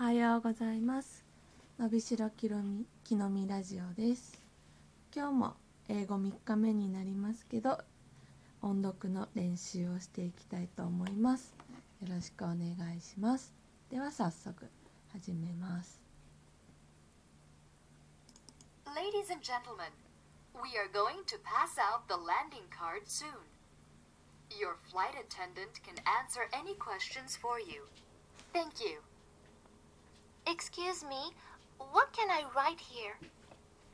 [0.00, 1.26] はようございます。
[1.78, 4.42] のびしろきろみきのみラジオです。
[5.14, 5.56] 今日も
[5.90, 7.76] 英語3日目になりますけど、
[8.62, 11.52] 音読の練習をしていきたいと思います。
[12.00, 12.56] よろしくお願
[12.96, 13.52] いします。
[13.90, 14.70] では早速
[15.12, 16.00] 始めます。
[18.86, 19.92] Ladies and gentlemen,
[20.64, 23.28] we are going to pass out the landing card soon.
[24.48, 27.82] Your flight attendant can answer any questions for you.
[28.54, 29.02] Thank you.
[30.46, 31.32] Excuse me,
[31.92, 33.16] what can I write here?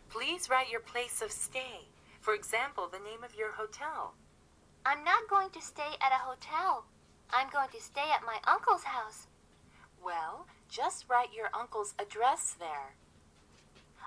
[0.08, 1.88] Please write your place of stay.
[2.20, 4.14] For example, the name of your hotel.
[4.84, 6.84] I'm not going to stay at a hotel.
[7.30, 9.26] I'm going to stay at my uncle's house.
[10.04, 12.94] Well, just write your uncle's address there.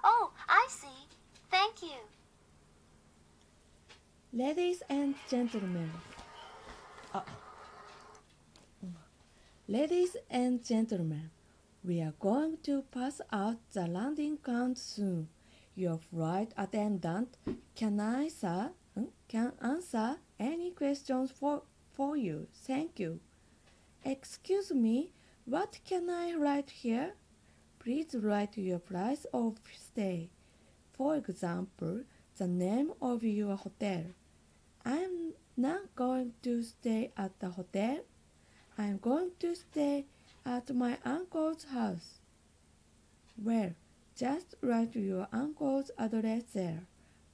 [0.04, 1.08] Oh, I see.
[1.52, 1.99] Thank you.
[4.32, 5.90] Ladies and gentlemen
[7.13, 7.26] あ
[9.68, 11.32] Ladies and gentlemen
[11.84, 15.30] We are going to pass out the landing count soon.
[15.76, 17.38] Your flight attendant
[17.74, 21.63] can answer, hmm, can answer any questions for,
[21.94, 22.48] for you?
[22.54, 23.21] Thank you.
[24.04, 25.13] Excuse me,
[25.46, 27.13] what can I write here?
[27.80, 30.32] Please write your place of stay.
[30.91, 32.02] For example,
[32.38, 34.04] the name of your hotel.
[34.84, 37.99] I'm not going to stay at the hotel.
[38.77, 40.05] I'm going to stay
[40.50, 42.18] at my uncle's house.
[43.42, 43.74] Well,
[44.16, 46.82] just write your uncle's address there.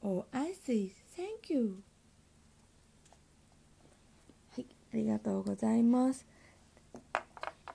[0.04, 0.92] Oh, I see.
[1.16, 1.82] Thank you.
[4.54, 6.26] はい、ありがとうございます。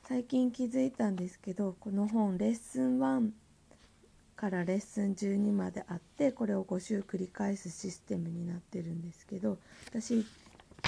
[0.06, 3.30] 最近気づいたんですけど、この本レッスン1
[4.36, 10.24] からレッスン12まであってこれを5週繰り返すシステムになってるんですけど私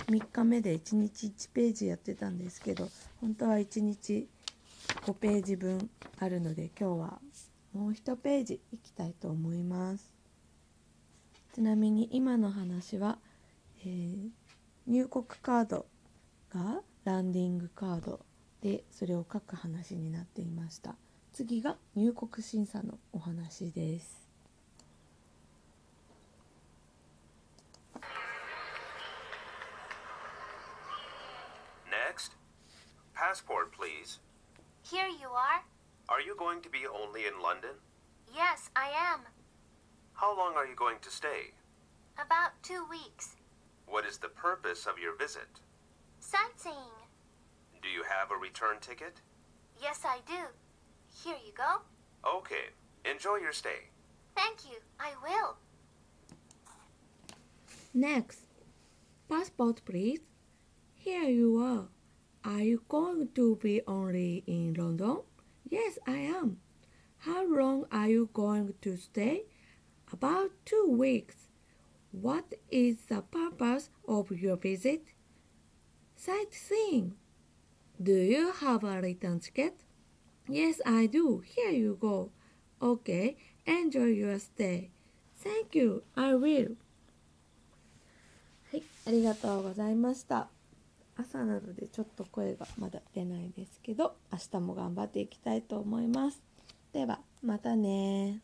[0.06, 2.89] 3日目で1日1ページやってたんですけど
[3.20, 4.27] 本当は1日
[5.03, 7.20] 5ページ分あるので今日は
[7.72, 10.14] もう1ページいきたいと思います
[11.55, 13.18] ちなみに今の話は、
[13.85, 14.42] えー
[14.86, 15.86] 入国カード
[16.52, 18.20] がランディングカード
[18.62, 20.96] でそれを書く話になっていました
[21.33, 24.29] 次が入国審査のお話です。
[31.89, 32.33] Next,
[33.14, 34.20] passport, please.
[34.92, 35.64] Here you are.
[36.11, 37.70] Are you going to be only in London?
[38.36, 39.20] Yes, I am.
[40.13, 41.55] How long are you going to stay?
[42.23, 43.36] About two weeks.
[43.86, 45.48] What is the purpose of your visit?
[46.20, 46.98] Sightseeing.
[47.80, 49.23] Do you have a return ticket?
[49.80, 50.42] Yes, I do.
[51.24, 51.80] Here you go.
[52.29, 52.67] Okay,
[53.11, 53.89] enjoy your stay.
[54.36, 54.77] Thank you.
[55.01, 55.57] I will.
[57.95, 58.41] Next,
[59.27, 60.20] passport please.
[60.97, 61.89] Here you are.
[62.43, 65.17] Are you going to be only in London?
[65.70, 66.59] Yes, I am.
[67.20, 69.43] How long are you going to stay?
[70.11, 71.49] About two weeks.
[72.11, 75.14] What is the purpose of your visit?
[76.15, 77.15] Sightseeing.
[78.02, 79.83] Do you have a return ticket?
[80.48, 81.43] Yes, I do.
[81.45, 82.31] Here you go.
[82.81, 84.92] Okay, enjoy your stay.
[85.36, 86.03] Thank you.
[86.15, 86.77] I will.
[88.71, 90.49] はい、ありがとうございました。
[91.22, 96.42] 朝なのでちょっと声がまだ出ないですけど、明日も頑張っていきたいと思います。
[96.92, 98.40] では、またね